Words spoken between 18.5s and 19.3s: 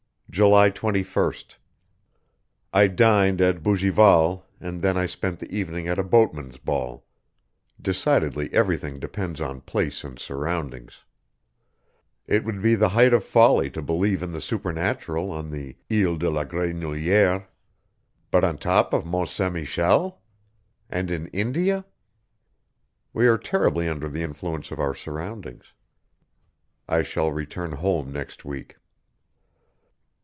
the top of Mont